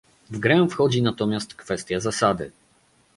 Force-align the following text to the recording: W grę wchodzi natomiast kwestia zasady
W 0.31 0.39
grę 0.39 0.67
wchodzi 0.71 1.01
natomiast 1.01 1.55
kwestia 1.55 1.99
zasady 1.99 2.51